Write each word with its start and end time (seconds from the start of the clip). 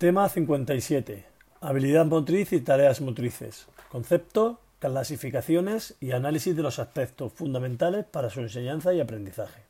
Tema 0.00 0.26
57. 0.30 1.26
Habilidad 1.60 2.06
motriz 2.06 2.54
y 2.54 2.62
tareas 2.62 3.02
motrices. 3.02 3.66
Concepto, 3.90 4.58
clasificaciones 4.78 5.94
y 6.00 6.12
análisis 6.12 6.56
de 6.56 6.62
los 6.62 6.78
aspectos 6.78 7.34
fundamentales 7.34 8.06
para 8.06 8.30
su 8.30 8.40
enseñanza 8.40 8.94
y 8.94 9.00
aprendizaje. 9.00 9.60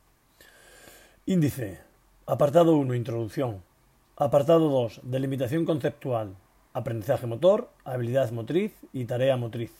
Índice. 1.25 1.81
Apartado 2.27 2.77
1. 2.77 2.95
Introducción. 2.95 3.61
Apartado 4.15 4.69
2. 4.69 5.01
Delimitación 5.03 5.65
conceptual. 5.65 6.37
Aprendizaje 6.71 7.27
motor, 7.27 7.69
habilidad 7.83 8.31
motriz 8.31 8.71
y 8.93 9.03
tarea 9.03 9.35
motriz. 9.35 9.73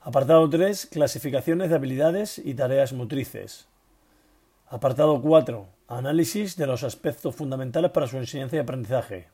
Apartado 0.00 0.50
3. 0.50 0.86
Clasificaciones 0.86 1.70
de 1.70 1.76
habilidades 1.76 2.38
y 2.38 2.54
tareas 2.54 2.92
motrices. 2.92 3.68
Apartado 4.68 5.22
4. 5.22 5.79
Análisis 5.90 6.56
de 6.56 6.68
los 6.68 6.84
aspectos 6.84 7.34
fundamentales 7.34 7.90
para 7.90 8.06
su 8.06 8.16
enseñanza 8.16 8.54
y 8.54 8.60
aprendizaje. 8.60 9.26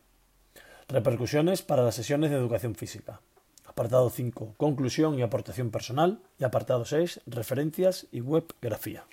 Repercusiones 0.89 1.61
para 1.61 1.83
las 1.83 1.95
sesiones 1.95 2.31
de 2.31 2.37
educación 2.37 2.75
física. 2.75 3.21
Apartado 3.67 4.09
5. 4.09 4.55
Conclusión 4.57 5.19
y 5.19 5.23
aportación 5.23 5.71
personal. 5.71 6.19
Y 6.39 6.45
apartado 6.45 6.87
6. 6.87 7.21
Referencias 7.27 8.07
y 8.11 8.23
webgrafía. 8.23 9.05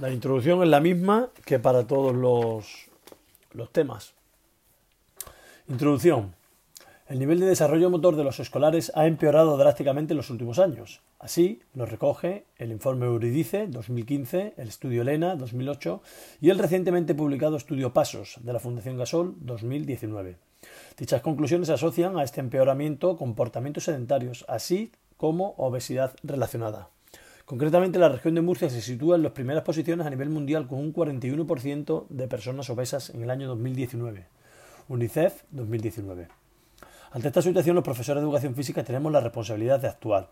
La 0.00 0.10
introducción 0.10 0.62
es 0.62 0.68
la 0.68 0.80
misma 0.80 1.30
que 1.46 1.58
para 1.58 1.86
todos 1.86 2.14
los, 2.14 2.90
los 3.52 3.72
temas. 3.72 4.12
Introducción. 5.66 6.34
El 7.08 7.20
nivel 7.20 7.40
de 7.40 7.46
desarrollo 7.46 7.88
motor 7.88 8.16
de 8.16 8.24
los 8.24 8.38
escolares 8.38 8.92
ha 8.94 9.06
empeorado 9.06 9.56
drásticamente 9.56 10.12
en 10.12 10.18
los 10.18 10.28
últimos 10.28 10.58
años. 10.58 11.00
Así 11.20 11.60
lo 11.74 11.84
recoge 11.84 12.46
el 12.56 12.72
informe 12.72 13.04
Euridice 13.04 13.66
2015, 13.66 14.54
el 14.56 14.68
estudio 14.68 15.02
Elena 15.02 15.36
2008 15.36 16.00
y 16.40 16.48
el 16.48 16.58
recientemente 16.58 17.14
publicado 17.14 17.58
estudio 17.58 17.92
Pasos 17.92 18.38
de 18.42 18.54
la 18.54 18.58
Fundación 18.58 18.96
Gasol 18.96 19.34
2019. 19.40 20.38
Dichas 20.96 21.20
conclusiones 21.20 21.68
asocian 21.68 22.16
a 22.16 22.22
este 22.22 22.40
empeoramiento 22.40 23.18
comportamientos 23.18 23.84
sedentarios, 23.84 24.46
así 24.48 24.92
como 25.18 25.52
obesidad 25.58 26.16
relacionada. 26.22 26.88
Concretamente, 27.44 27.98
la 27.98 28.08
región 28.08 28.34
de 28.34 28.40
Murcia 28.40 28.70
se 28.70 28.80
sitúa 28.80 29.16
en 29.16 29.22
las 29.22 29.32
primeras 29.32 29.62
posiciones 29.62 30.06
a 30.06 30.10
nivel 30.10 30.30
mundial 30.30 30.68
con 30.68 30.78
un 30.78 30.94
41% 30.94 32.06
de 32.08 32.28
personas 32.28 32.70
obesas 32.70 33.10
en 33.10 33.22
el 33.22 33.30
año 33.30 33.46
2019. 33.46 34.26
UNICEF 34.88 35.42
2019. 35.50 36.28
Ante 37.12 37.28
esta 37.28 37.42
situación, 37.42 37.74
los 37.74 37.84
profesores 37.84 38.22
de 38.22 38.26
educación 38.26 38.54
física 38.54 38.84
tenemos 38.84 39.12
la 39.12 39.20
responsabilidad 39.20 39.80
de 39.80 39.88
actuar, 39.88 40.30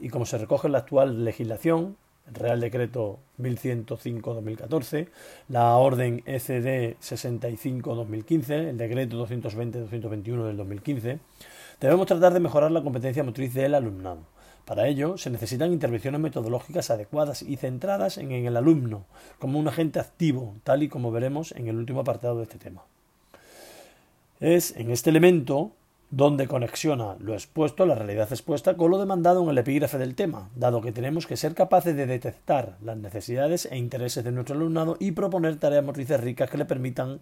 y 0.00 0.08
como 0.08 0.24
se 0.24 0.38
recoge 0.38 0.68
en 0.68 0.72
la 0.72 0.78
actual 0.78 1.24
legislación, 1.24 1.96
el 2.28 2.34
Real 2.34 2.60
Decreto 2.60 3.18
1105-2014, 3.40 5.08
la 5.48 5.76
Orden 5.76 6.22
ECD 6.26 6.96
65-2015, 7.00 8.50
el 8.68 8.78
Decreto 8.78 9.26
220-221 9.26 10.46
del 10.46 10.56
2015, 10.56 11.18
debemos 11.80 12.06
tratar 12.06 12.32
de 12.32 12.40
mejorar 12.40 12.70
la 12.70 12.82
competencia 12.82 13.24
motriz 13.24 13.52
del 13.52 13.74
alumnado. 13.74 14.20
Para 14.64 14.86
ello, 14.86 15.18
se 15.18 15.30
necesitan 15.30 15.72
intervenciones 15.72 16.20
metodológicas 16.20 16.90
adecuadas 16.90 17.42
y 17.42 17.56
centradas 17.56 18.16
en 18.16 18.30
el 18.30 18.56
alumno, 18.56 19.04
como 19.40 19.58
un 19.58 19.66
agente 19.66 19.98
activo, 19.98 20.54
tal 20.62 20.84
y 20.84 20.88
como 20.88 21.10
veremos 21.10 21.50
en 21.50 21.66
el 21.66 21.76
último 21.76 22.00
apartado 22.00 22.36
de 22.36 22.44
este 22.44 22.58
tema. 22.58 22.84
Es 24.38 24.76
en 24.76 24.92
este 24.92 25.10
elemento 25.10 25.72
donde 26.16 26.46
conexiona 26.46 27.16
lo 27.18 27.34
expuesto, 27.34 27.86
la 27.86 27.96
realidad 27.96 28.28
expuesta, 28.30 28.76
con 28.76 28.92
lo 28.92 29.00
demandado 29.00 29.42
en 29.42 29.48
el 29.48 29.58
epígrafe 29.58 29.98
del 29.98 30.14
tema, 30.14 30.48
dado 30.54 30.80
que 30.80 30.92
tenemos 30.92 31.26
que 31.26 31.36
ser 31.36 31.56
capaces 31.56 31.96
de 31.96 32.06
detectar 32.06 32.76
las 32.82 32.96
necesidades 32.96 33.66
e 33.66 33.76
intereses 33.76 34.22
de 34.22 34.30
nuestro 34.30 34.54
alumnado 34.54 34.96
y 35.00 35.10
proponer 35.10 35.56
tareas 35.56 35.84
motrices 35.84 36.20
ricas 36.20 36.48
que 36.48 36.58
le 36.58 36.66
permitan 36.66 37.20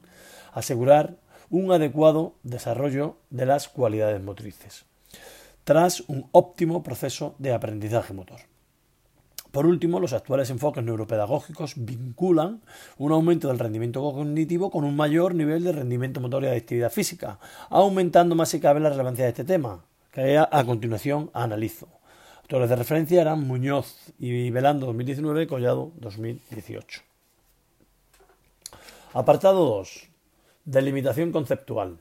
asegurar 0.52 1.16
un 1.48 1.72
adecuado 1.72 2.34
desarrollo 2.42 3.16
de 3.30 3.46
las 3.46 3.70
cualidades 3.70 4.22
motrices, 4.22 4.84
tras 5.64 6.00
un 6.00 6.28
óptimo 6.32 6.82
proceso 6.82 7.34
de 7.38 7.54
aprendizaje 7.54 8.12
motor. 8.12 8.51
Por 9.52 9.66
último, 9.66 10.00
los 10.00 10.14
actuales 10.14 10.48
enfoques 10.48 10.82
neuropedagógicos 10.82 11.74
vinculan 11.76 12.62
un 12.96 13.12
aumento 13.12 13.48
del 13.48 13.58
rendimiento 13.58 14.00
cognitivo 14.00 14.70
con 14.70 14.84
un 14.84 14.96
mayor 14.96 15.34
nivel 15.34 15.62
de 15.62 15.72
rendimiento 15.72 16.20
motor 16.22 16.42
y 16.42 16.46
de 16.46 16.56
actividad 16.56 16.90
física, 16.90 17.38
aumentando 17.68 18.34
más 18.34 18.48
si 18.48 18.60
cabe 18.60 18.80
la 18.80 18.88
relevancia 18.88 19.24
de 19.24 19.30
este 19.30 19.44
tema, 19.44 19.84
que 20.10 20.38
a 20.38 20.64
continuación 20.64 21.30
analizo. 21.34 21.86
Autores 22.40 22.70
de 22.70 22.76
referencia 22.76 23.20
eran 23.20 23.46
Muñoz 23.46 24.12
y 24.18 24.50
Velando 24.50 24.86
2019, 24.86 25.46
Collado 25.46 25.92
2018. 25.96 27.02
Apartado 29.12 29.66
2. 29.66 30.08
Delimitación 30.64 31.30
conceptual. 31.30 31.98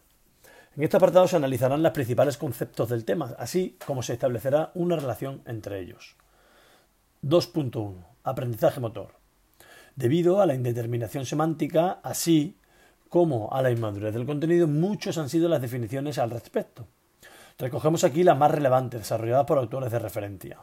En 0.78 0.84
este 0.84 0.96
apartado 0.96 1.28
se 1.28 1.36
analizarán 1.36 1.84
los 1.84 1.92
principales 1.92 2.38
conceptos 2.38 2.88
del 2.88 3.04
tema, 3.04 3.36
así 3.38 3.78
como 3.86 4.04
se 4.04 4.14
establecerá 4.14 4.72
una 4.74 4.96
relación 4.96 5.42
entre 5.46 5.82
ellos. 5.82 6.16
2.1. 7.24 8.04
Aprendizaje 8.24 8.80
motor. 8.80 9.14
Debido 9.96 10.42
a 10.42 10.46
la 10.46 10.56
indeterminación 10.56 11.26
semántica, 11.26 12.00
así 12.04 12.58
como 13.10 13.54
a 13.54 13.62
la 13.62 13.72
inmadurez 13.72 14.14
del 14.14 14.26
contenido, 14.26 14.68
muchos 14.68 15.18
han 15.18 15.30
sido 15.30 15.50
las 15.50 15.62
definiciones 15.62 16.18
al 16.18 16.32
respecto. 16.32 16.88
Recogemos 17.58 18.04
aquí 18.04 18.24
las 18.24 18.38
más 18.38 18.52
relevantes, 18.52 19.02
desarrolladas 19.02 19.46
por 19.46 19.58
autores 19.58 19.92
de 19.92 20.00
referencia. 20.00 20.60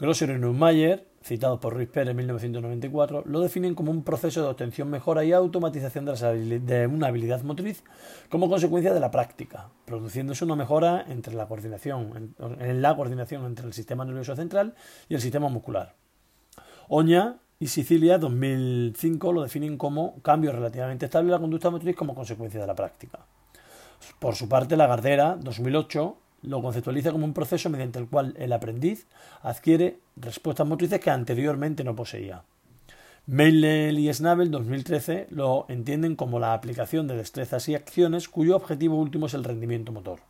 Grosser 0.00 0.30
y 0.30 0.38
Neumayer, 0.38 1.06
citados 1.22 1.60
por 1.60 1.74
Ruiz 1.74 1.90
Pérez 1.90 2.12
en 2.12 2.16
1994, 2.16 3.24
lo 3.26 3.40
definen 3.40 3.74
como 3.74 3.90
un 3.90 4.02
proceso 4.02 4.42
de 4.42 4.48
obtención, 4.48 4.88
mejora 4.88 5.24
y 5.24 5.32
automatización 5.32 6.06
de, 6.06 6.86
una 6.86 7.08
habilidad 7.08 7.42
motriz 7.42 7.84
como 8.30 8.48
consecuencia 8.48 8.94
de 8.94 9.00
la 9.00 9.10
práctica, 9.10 9.68
produciéndose 9.84 10.46
una 10.46 10.56
mejora 10.56 11.04
entre 11.06 11.34
la 11.34 11.46
coordinación, 11.46 12.34
en, 12.38 12.80
la 12.80 12.96
coordinación 12.96 13.44
entre 13.44 13.66
el 13.66 13.74
sistema 13.74 14.06
nervioso 14.06 14.34
central 14.34 14.74
y 15.10 15.16
el 15.16 15.20
sistema 15.20 15.50
muscular. 15.50 15.96
Oña 16.88 17.36
y 17.58 17.66
Sicilia 17.66 18.16
2005 18.16 19.34
lo 19.34 19.42
definen 19.42 19.76
como 19.76 20.22
cambio 20.22 20.50
relativamente 20.50 21.04
estable 21.04 21.26
de 21.26 21.32
la 21.32 21.40
conducta 21.40 21.68
motriz 21.68 21.94
como 21.94 22.14
consecuencia 22.14 22.58
de 22.58 22.66
la 22.66 22.74
práctica. 22.74 23.18
Por 24.18 24.34
su 24.34 24.48
parte, 24.48 24.78
la 24.78 24.86
Gardera 24.86 25.36
2008 25.38 26.16
lo 26.42 26.62
conceptualiza 26.62 27.12
como 27.12 27.24
un 27.24 27.34
proceso 27.34 27.70
mediante 27.70 27.98
el 27.98 28.08
cual 28.08 28.34
el 28.38 28.52
aprendiz 28.52 29.06
adquiere 29.42 29.98
respuestas 30.16 30.66
motrices 30.66 31.00
que 31.00 31.10
anteriormente 31.10 31.84
no 31.84 31.96
poseía. 31.96 32.42
Meilel 33.26 33.98
y 33.98 34.12
Snabel 34.12 34.50
2013 34.50 35.28
lo 35.30 35.66
entienden 35.68 36.16
como 36.16 36.40
la 36.40 36.54
aplicación 36.54 37.06
de 37.06 37.16
destrezas 37.16 37.68
y 37.68 37.74
acciones 37.74 38.28
cuyo 38.28 38.56
objetivo 38.56 38.96
último 38.96 39.26
es 39.26 39.34
el 39.34 39.44
rendimiento 39.44 39.92
motor. 39.92 40.20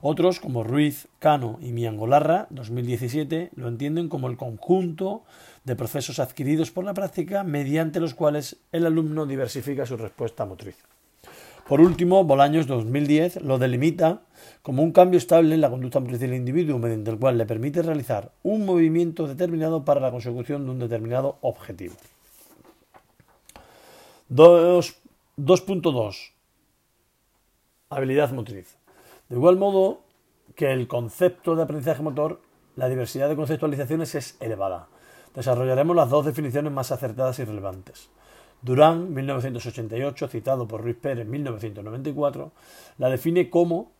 Otros, 0.00 0.38
como 0.38 0.64
Ruiz, 0.64 1.08
Cano 1.18 1.58
y 1.62 1.72
Miangolarra 1.72 2.46
2017, 2.50 3.52
lo 3.56 3.68
entienden 3.68 4.10
como 4.10 4.28
el 4.28 4.36
conjunto 4.36 5.22
de 5.64 5.76
procesos 5.76 6.18
adquiridos 6.18 6.70
por 6.70 6.84
la 6.84 6.92
práctica 6.92 7.42
mediante 7.42 8.00
los 8.00 8.14
cuales 8.14 8.58
el 8.70 8.84
alumno 8.84 9.24
diversifica 9.24 9.86
su 9.86 9.96
respuesta 9.96 10.44
motriz. 10.44 10.76
Por 11.66 11.80
último, 11.80 12.24
Bolaños 12.24 12.66
2010 12.66 13.42
lo 13.42 13.58
delimita 13.58 14.20
como 14.62 14.82
un 14.82 14.92
cambio 14.92 15.16
estable 15.16 15.54
en 15.54 15.62
la 15.62 15.70
conducta 15.70 15.98
motriz 15.98 16.20
del 16.20 16.34
individuo 16.34 16.78
mediante 16.78 17.10
el 17.10 17.18
cual 17.18 17.38
le 17.38 17.46
permite 17.46 17.80
realizar 17.80 18.32
un 18.42 18.66
movimiento 18.66 19.26
determinado 19.26 19.82
para 19.82 20.00
la 20.00 20.10
consecución 20.10 20.66
de 20.66 20.72
un 20.72 20.78
determinado 20.78 21.38
objetivo. 21.40 21.94
2.2 24.28 26.32
Habilidad 27.88 28.32
motriz. 28.32 28.76
De 29.30 29.36
igual 29.36 29.56
modo 29.56 30.00
que 30.56 30.70
el 30.70 30.86
concepto 30.86 31.56
de 31.56 31.62
aprendizaje 31.62 32.02
motor, 32.02 32.42
la 32.76 32.90
diversidad 32.90 33.28
de 33.28 33.36
conceptualizaciones 33.36 34.14
es 34.14 34.36
elevada. 34.40 34.88
Desarrollaremos 35.34 35.96
las 35.96 36.10
dos 36.10 36.26
definiciones 36.26 36.72
más 36.72 36.92
acertadas 36.92 37.38
y 37.38 37.44
relevantes. 37.44 38.10
Durán, 38.64 39.12
1988, 39.12 40.26
citado 40.28 40.66
por 40.66 40.80
Ruiz 40.80 40.96
Pérez, 40.96 41.26
1994, 41.26 42.50
la 42.96 43.10
define 43.10 43.50
como 43.50 43.92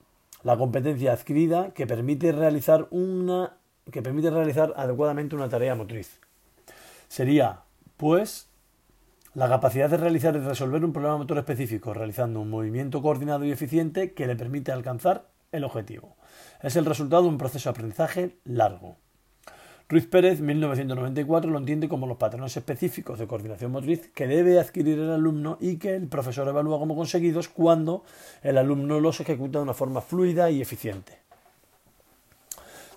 la 0.43 0.56
competencia 0.56 1.12
adquirida 1.12 1.75
que 1.75 1.87
permite 1.87 2.32
realizar 2.32 2.88
una 2.90 3.58
que 3.93 4.00
permite 4.00 4.31
realizar 4.31 4.72
adecuadamente 4.78 5.37
una 5.37 5.50
tarea 5.50 5.75
motriz. 5.75 6.19
Sería, 7.08 7.61
pues, 7.99 8.49
la 9.34 9.50
capacidad 9.50 9.90
de 9.90 9.99
realizar 9.99 10.34
y 10.34 10.38
resolver 10.38 10.82
un 10.82 10.94
problema 10.94 11.19
motor 11.19 11.37
específico 11.37 11.93
realizando 11.93 12.40
un 12.40 12.49
movimiento 12.49 13.02
coordinado 13.02 13.44
y 13.44 13.52
eficiente 13.52 14.14
que 14.14 14.26
le 14.26 14.34
permite 14.34 14.72
alcanzar 14.72 15.28
el 15.52 15.64
objetivo. 15.64 16.17
Es 16.62 16.76
el 16.76 16.87
resultado 16.87 17.25
de 17.25 17.28
un 17.28 17.37
proceso 17.37 17.69
de 17.69 17.72
aprendizaje 17.72 18.38
largo. 18.44 18.96
Ruiz 19.86 20.06
Pérez, 20.06 20.40
1994, 20.40 21.50
lo 21.50 21.58
entiende 21.58 21.90
como 21.90 22.06
los 22.06 22.16
patrones 22.16 22.56
específicos 22.56 23.19
de 23.19 23.26
coordinación 23.26 23.70
motriz 23.70 24.10
que 24.14 24.26
debe 24.26 24.58
adquirir 24.58 24.98
el 24.98 25.10
alumno 25.10 25.58
y 25.60 25.76
que 25.76 25.94
el 25.94 26.08
profesor 26.08 26.48
evalúa 26.48 26.78
como 26.78 26.96
conseguidos 26.96 27.48
cuando 27.48 28.02
el 28.42 28.56
alumno 28.56 28.98
los 28.98 29.20
ejecuta 29.20 29.58
de 29.58 29.64
una 29.64 29.75
forma 29.75 30.00
fluida 30.00 30.50
y 30.50 30.62
eficiente. 30.62 31.19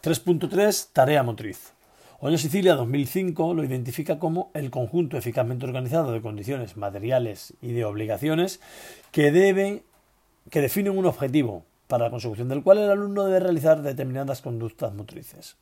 3.3. 0.01 0.87
Tarea 0.93 1.23
motriz. 1.23 1.73
Oña 2.21 2.37
Sicilia 2.37 2.75
2005 2.75 3.53
lo 3.53 3.65
identifica 3.65 4.17
como 4.17 4.49
el 4.53 4.71
conjunto 4.71 5.17
eficazmente 5.17 5.65
organizado 5.65 6.13
de 6.13 6.21
condiciones 6.21 6.77
materiales 6.77 7.53
y 7.61 7.73
de 7.73 7.83
obligaciones 7.83 8.61
que 9.11 9.31
deben 9.31 9.83
que 10.49 10.61
definen 10.61 10.97
un 10.97 11.05
objetivo 11.05 11.65
para 11.87 12.05
la 12.05 12.11
consecución 12.11 12.47
del 12.47 12.63
cual 12.63 12.77
el 12.77 12.89
alumno 12.89 13.25
debe 13.25 13.41
realizar 13.41 13.81
determinadas 13.81 14.41
conductas 14.41 14.93
motrices. 14.93 15.57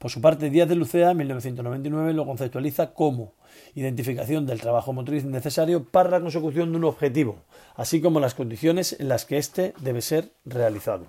Por 0.00 0.10
su 0.10 0.22
parte, 0.22 0.48
Díaz 0.48 0.66
de 0.66 0.76
Lucea, 0.76 1.10
en 1.10 1.18
1999, 1.18 2.14
lo 2.14 2.24
conceptualiza 2.24 2.94
como 2.94 3.34
identificación 3.74 4.46
del 4.46 4.58
trabajo 4.58 4.94
motriz 4.94 5.26
necesario 5.26 5.84
para 5.84 6.08
la 6.08 6.22
consecución 6.22 6.70
de 6.70 6.78
un 6.78 6.84
objetivo, 6.84 7.36
así 7.74 8.00
como 8.00 8.18
las 8.18 8.34
condiciones 8.34 8.98
en 8.98 9.10
las 9.10 9.26
que 9.26 9.36
éste 9.36 9.74
debe 9.78 10.00
ser 10.00 10.32
realizado. 10.46 11.04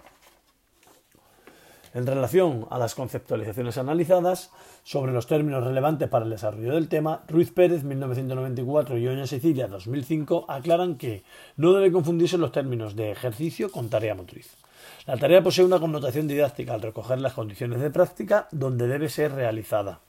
En 1.93 2.05
relación 2.05 2.67
a 2.69 2.77
las 2.77 2.93
conceptualizaciones 2.93 3.77
analizadas 3.77 4.51
sobre 4.83 5.13
los 5.13 5.25
términos 5.25 5.63
relevantes 5.63 6.09
para 6.09 6.25
el 6.25 6.31
desarrollo 6.31 6.73
del 6.73 6.89
tema, 6.89 7.23
Ruiz 7.29 7.49
Pérez 7.51 7.85
1994 7.85 8.97
y 8.97 9.07
Oña 9.07 9.25
Sicilia 9.25 9.69
2005 9.69 10.47
aclaran 10.49 10.97
que 10.97 11.23
no 11.55 11.71
debe 11.71 11.93
confundirse 11.93 12.37
los 12.37 12.51
términos 12.51 12.97
de 12.97 13.11
ejercicio 13.11 13.71
con 13.71 13.89
tarea 13.89 14.15
motriz. 14.15 14.57
La 15.05 15.17
tarea 15.17 15.43
posee 15.43 15.65
una 15.65 15.79
connotación 15.79 16.27
didáctica 16.27 16.73
al 16.73 16.81
recoger 16.81 17.19
las 17.19 17.33
condiciones 17.33 17.81
de 17.81 17.89
práctica 17.89 18.47
donde 18.51 18.87
debe 18.87 19.09
ser 19.09 19.33
realizada. 19.33 19.99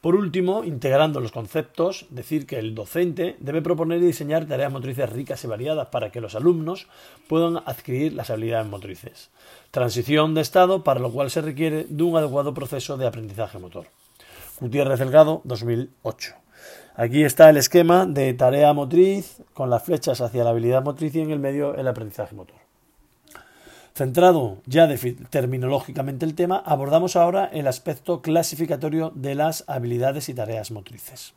Por 0.00 0.14
último, 0.14 0.62
integrando 0.64 1.20
los 1.20 1.32
conceptos, 1.32 2.06
decir 2.10 2.46
que 2.46 2.58
el 2.58 2.74
docente 2.74 3.36
debe 3.40 3.62
proponer 3.62 4.02
y 4.02 4.06
diseñar 4.06 4.46
tareas 4.46 4.70
motrices 4.70 5.10
ricas 5.10 5.42
y 5.42 5.46
variadas 5.46 5.88
para 5.88 6.10
que 6.10 6.20
los 6.20 6.34
alumnos 6.34 6.86
puedan 7.28 7.56
adquirir 7.66 8.12
las 8.12 8.30
habilidades 8.30 8.68
motrices. 8.68 9.30
Transición 9.70 10.34
de 10.34 10.42
estado 10.42 10.84
para 10.84 11.00
lo 11.00 11.10
cual 11.10 11.30
se 11.30 11.40
requiere 11.40 11.86
de 11.88 12.02
un 12.02 12.16
adecuado 12.16 12.54
proceso 12.54 12.96
de 12.96 13.06
aprendizaje 13.06 13.58
motor. 13.58 13.86
Gutiérrez 14.60 14.98
Delgado, 14.98 15.40
2008. 15.44 16.34
Aquí 16.94 17.24
está 17.24 17.50
el 17.50 17.56
esquema 17.56 18.06
de 18.06 18.32
tarea 18.34 18.72
motriz 18.72 19.42
con 19.54 19.70
las 19.70 19.82
flechas 19.82 20.20
hacia 20.20 20.44
la 20.44 20.50
habilidad 20.50 20.82
motriz 20.82 21.14
y 21.14 21.20
en 21.20 21.30
el 21.30 21.38
medio 21.38 21.74
el 21.74 21.88
aprendizaje 21.88 22.34
motor. 22.34 22.65
Centrado 23.96 24.58
ya 24.66 24.86
terminológicamente 25.30 26.26
el 26.26 26.34
tema, 26.34 26.62
abordamos 26.66 27.16
ahora 27.16 27.46
el 27.46 27.66
aspecto 27.66 28.20
clasificatorio 28.20 29.10
de 29.14 29.34
las 29.34 29.64
habilidades 29.68 30.28
y 30.28 30.34
tareas 30.34 30.70
motrices. 30.70 31.32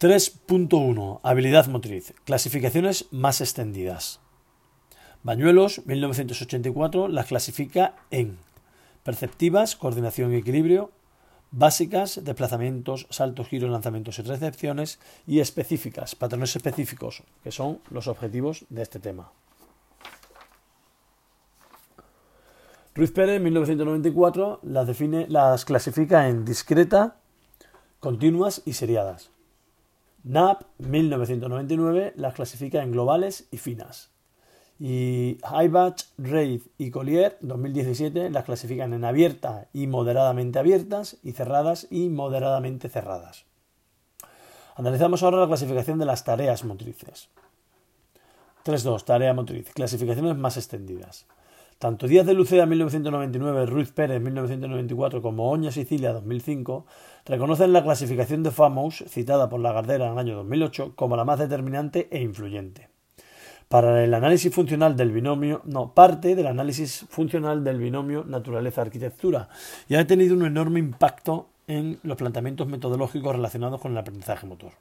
3.1. 0.00 1.20
Habilidad 1.22 1.66
motriz. 1.66 2.14
Clasificaciones 2.24 3.08
más 3.10 3.42
extendidas. 3.42 4.20
Bañuelos, 5.22 5.82
1984, 5.84 7.08
las 7.08 7.26
clasifica 7.26 7.96
en 8.10 8.38
perceptivas, 9.02 9.76
coordinación 9.76 10.32
y 10.32 10.36
equilibrio, 10.36 10.90
básicas, 11.50 12.24
desplazamientos, 12.24 13.06
saltos, 13.10 13.48
giros, 13.48 13.70
lanzamientos 13.70 14.18
y 14.18 14.22
recepciones, 14.22 14.98
y 15.26 15.40
específicas, 15.40 16.14
patrones 16.14 16.56
específicos, 16.56 17.22
que 17.44 17.52
son 17.52 17.80
los 17.90 18.08
objetivos 18.08 18.64
de 18.70 18.80
este 18.80 18.98
tema. 18.98 19.30
Ruiz 22.98 23.12
Pérez, 23.12 23.36
en 23.36 23.44
1994, 23.44 24.58
las, 24.64 24.84
define, 24.88 25.28
las 25.28 25.64
clasifica 25.64 26.28
en 26.28 26.44
discreta, 26.44 27.18
continuas 28.00 28.60
y 28.64 28.72
seriadas. 28.72 29.30
NAP, 30.24 30.62
1999, 30.78 32.14
las 32.16 32.34
clasifica 32.34 32.82
en 32.82 32.90
globales 32.90 33.46
y 33.52 33.58
finas. 33.58 34.10
Y 34.80 35.38
Haibach, 35.44 36.06
Reid 36.18 36.62
y 36.76 36.90
Collier, 36.90 37.38
2017, 37.40 38.30
las 38.30 38.44
clasifican 38.44 38.92
en 38.92 39.04
abierta 39.04 39.68
y 39.72 39.86
moderadamente 39.86 40.58
abiertas 40.58 41.18
y 41.22 41.30
cerradas 41.30 41.86
y 41.92 42.08
moderadamente 42.08 42.88
cerradas. 42.88 43.44
Analizamos 44.74 45.22
ahora 45.22 45.38
la 45.38 45.46
clasificación 45.46 46.00
de 46.00 46.04
las 46.06 46.24
tareas 46.24 46.64
motrices. 46.64 47.28
3.2. 48.64 49.04
Tarea 49.04 49.34
motriz. 49.34 49.72
Clasificaciones 49.72 50.36
más 50.36 50.56
extendidas. 50.56 51.26
Tanto 51.78 52.08
Díaz 52.08 52.26
de 52.26 52.34
Lucea 52.34 52.66
1999, 52.66 53.66
Ruiz 53.66 53.92
Pérez 53.92 54.20
1994 54.20 55.22
como 55.22 55.48
Oña 55.48 55.70
Sicilia 55.70 56.12
2005 56.12 56.86
reconocen 57.24 57.72
la 57.72 57.84
clasificación 57.84 58.42
de 58.42 58.50
FAMOUS 58.50 59.04
citada 59.06 59.48
por 59.48 59.60
Lagardera 59.60 60.06
en 60.06 60.14
el 60.14 60.18
año 60.18 60.34
2008 60.38 60.94
como 60.96 61.16
la 61.16 61.24
más 61.24 61.38
determinante 61.38 62.08
e 62.10 62.20
influyente. 62.20 62.88
Para 63.68 64.02
el 64.02 64.12
análisis 64.12 64.52
funcional 64.52 64.96
del 64.96 65.12
binomio, 65.12 65.62
no, 65.66 65.94
parte 65.94 66.34
del 66.34 66.48
análisis 66.48 67.06
funcional 67.10 67.62
del 67.62 67.78
binomio 67.78 68.24
naturaleza-arquitectura 68.24 69.48
y 69.88 69.94
ha 69.94 70.04
tenido 70.04 70.34
un 70.34 70.46
enorme 70.46 70.80
impacto 70.80 71.46
en 71.68 72.00
los 72.02 72.16
planteamientos 72.16 72.66
metodológicos 72.66 73.36
relacionados 73.36 73.80
con 73.80 73.92
el 73.92 73.98
aprendizaje 73.98 74.48
motor. 74.48 74.72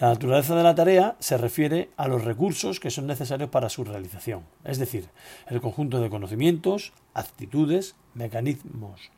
La 0.00 0.10
naturaleza 0.10 0.54
de 0.54 0.62
la 0.62 0.76
tarea 0.76 1.16
se 1.18 1.36
refiere 1.36 1.90
a 1.96 2.06
los 2.06 2.24
recursos 2.24 2.78
que 2.78 2.90
son 2.90 3.08
necesarios 3.08 3.50
para 3.50 3.68
su 3.68 3.82
realización, 3.82 4.44
es 4.62 4.78
decir, 4.78 5.08
el 5.48 5.60
conjunto 5.60 6.00
de 6.00 6.08
conocimientos, 6.08 6.92
actitudes, 7.14 7.96
mecanismos, 8.14 9.10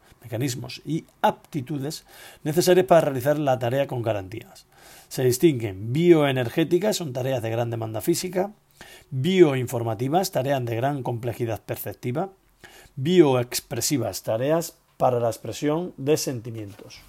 y 0.86 1.04
aptitudes 1.20 2.06
necesarios 2.44 2.86
para 2.86 3.02
realizar 3.02 3.38
la 3.38 3.58
tarea 3.58 3.86
con 3.86 4.00
garantías. 4.00 4.66
Se 5.08 5.22
distinguen 5.22 5.92
bioenergéticas, 5.92 6.96
son 6.96 7.12
tareas 7.12 7.42
de 7.42 7.50
gran 7.50 7.68
demanda 7.68 8.00
física, 8.00 8.52
bioinformativas, 9.10 10.30
tareas 10.30 10.64
de 10.64 10.76
gran 10.76 11.02
complejidad 11.02 11.60
perceptiva, 11.60 12.30
bioexpresivas, 12.96 14.22
tareas 14.22 14.78
para 14.96 15.20
la 15.20 15.28
expresión 15.28 15.92
de 15.98 16.16
sentimientos. 16.16 17.02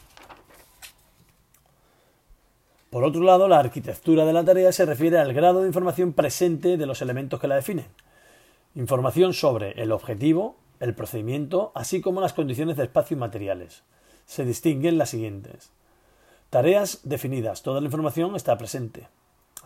Por 2.91 3.05
otro 3.05 3.21
lado, 3.21 3.47
la 3.47 3.57
arquitectura 3.57 4.25
de 4.25 4.33
la 4.33 4.43
tarea 4.43 4.73
se 4.73 4.85
refiere 4.85 5.17
al 5.17 5.31
grado 5.31 5.61
de 5.61 5.67
información 5.67 6.11
presente 6.11 6.75
de 6.75 6.85
los 6.85 7.01
elementos 7.01 7.39
que 7.39 7.47
la 7.47 7.55
definen. 7.55 7.85
Información 8.75 9.33
sobre 9.33 9.81
el 9.81 9.93
objetivo, 9.93 10.57
el 10.81 10.93
procedimiento, 10.93 11.71
así 11.73 12.01
como 12.01 12.19
las 12.19 12.33
condiciones 12.33 12.75
de 12.75 12.83
espacio 12.83 13.15
y 13.15 13.19
materiales. 13.21 13.83
Se 14.25 14.43
distinguen 14.43 14.97
las 14.97 15.11
siguientes. 15.11 15.71
Tareas 16.49 16.99
definidas, 17.03 17.61
toda 17.63 17.79
la 17.79 17.85
información 17.85 18.35
está 18.35 18.57
presente. 18.57 19.07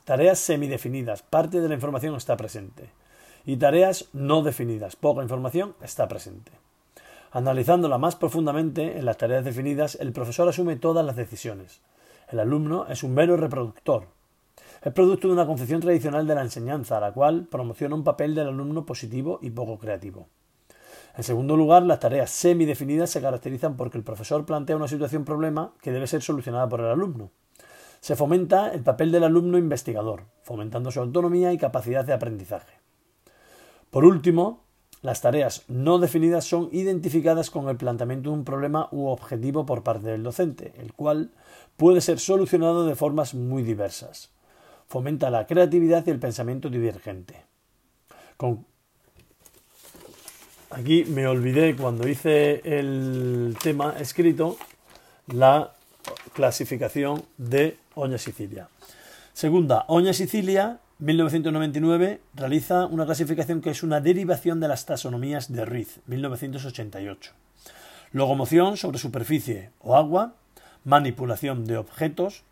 Tareas 0.04 0.38
semidefinidas, 0.38 1.24
parte 1.24 1.62
de 1.62 1.68
la 1.68 1.74
información 1.74 2.14
está 2.14 2.38
presente. 2.38 2.92
Y 3.44 3.58
tareas 3.58 4.06
no 4.14 4.44
definidas, 4.44 4.96
poca 4.96 5.24
información 5.24 5.74
está 5.82 6.08
presente. 6.08 6.52
Analizándola 7.32 7.98
más 7.98 8.16
profundamente, 8.16 9.00
en 9.00 9.06
las 9.06 9.18
tareas 9.18 9.44
definidas, 9.44 9.96
el 9.96 10.12
profesor 10.12 10.48
asume 10.48 10.76
todas 10.76 11.04
las 11.04 11.16
decisiones. 11.16 11.82
El 12.28 12.40
alumno 12.40 12.88
es 12.88 13.04
un 13.04 13.14
mero 13.14 13.38
reproductor. 13.38 14.08
Es 14.82 14.94
producto 14.94 15.28
de 15.28 15.34
una 15.34 15.46
concepción 15.46 15.82
tradicional 15.82 16.26
de 16.28 16.36
la 16.36 16.42
enseñanza, 16.42 17.00
la 17.00 17.12
cual 17.12 17.48
promociona 17.50 17.96
un 17.96 18.04
papel 18.04 18.36
del 18.36 18.48
alumno 18.48 18.86
positivo 18.86 19.40
y 19.42 19.52
poco 19.52 19.78
creativo. 19.78 20.28
En 21.18 21.24
segundo 21.24 21.56
lugar, 21.56 21.84
las 21.84 22.00
tareas 22.00 22.30
semidefinidas 22.30 23.10
se 23.10 23.22
caracterizan 23.22 23.78
porque 23.78 23.98
el 23.98 24.04
profesor 24.04 24.46
plantea 24.46 24.76
una 24.76 24.88
situación 24.88 25.24
problema 25.24 25.72
que 25.82 25.92
debe 25.92 26.08
ser 26.08 26.22
solucionada 26.22 26.68
por 26.68 26.82
el 26.82 26.88
alumno. 26.88 27.32
Se 28.02 28.16
fomenta 28.16 28.70
el 28.70 28.84
papel 28.84 29.12
del 29.12 29.24
alumno 29.24 29.58
investigador, 29.58 30.24
fomentando 30.44 30.92
su 30.92 31.00
autonomía 31.00 31.54
y 31.54 31.58
capacidad 31.58 32.06
de 32.06 32.14
aprendizaje. 32.14 32.74
Por 33.90 34.04
último, 34.04 34.65
las 35.06 35.22
tareas 35.22 35.62
no 35.68 36.00
definidas 36.00 36.46
son 36.46 36.68
identificadas 36.72 37.52
con 37.52 37.70
el 37.70 37.78
planteamiento 37.78 38.32
de 38.32 38.38
un 38.38 38.44
problema 38.44 38.90
u 38.92 39.06
objetivo 39.06 39.64
por 39.64 39.84
parte 39.84 40.08
del 40.08 40.24
docente, 40.24 40.74
el 40.80 40.94
cual 40.94 41.30
puede 41.78 42.02
ser 42.02 42.18
solucionado 42.20 42.88
de 42.88 42.96
formas 42.96 43.36
muy 43.36 43.62
diversas. 43.62 44.32
Fomenta 44.88 45.30
la 45.30 45.46
creatividad 45.46 46.04
y 46.08 46.10
el 46.10 46.18
pensamiento 46.18 46.70
divergente. 46.70 47.44
Aquí 50.72 51.06
me 51.06 51.28
olvidé 51.28 51.76
cuando 51.76 52.08
hice 52.08 52.62
el 52.64 53.56
tema 53.62 53.96
escrito 54.00 54.58
la 55.28 55.72
clasificación 56.34 57.24
de 57.38 57.78
Oña 57.94 58.18
Sicilia. 58.18 58.70
Segunda, 59.34 59.86
Oña 59.88 60.14
Sicilia, 60.14 60.80
1999, 61.00 62.22
realiza 62.36 62.86
una 62.86 63.06
clasificación 63.06 63.60
que 63.60 63.70
es 63.70 63.84
una 63.84 64.00
derivación 64.00 64.62
de 64.62 64.70
las 64.70 64.86
taxonomías 64.86 65.52
de 65.52 65.66
Ruiz, 65.66 66.00
1988. 66.08 67.34
Locomoción 68.14 68.78
sobre 68.78 68.98
superficie 68.98 69.72
o 69.82 69.98
agua, 69.98 70.36
manipulación 70.86 71.66
de 71.66 71.76
objetos, 71.76 72.44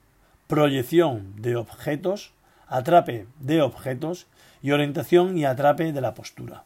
proyección 0.47 1.41
de 1.41 1.55
objetos, 1.55 2.33
atrape 2.67 3.27
de 3.39 3.61
objetos 3.61 4.27
y 4.61 4.71
orientación 4.71 5.37
y 5.37 5.45
atrape 5.45 5.93
de 5.93 6.01
la 6.01 6.13
postura. 6.13 6.65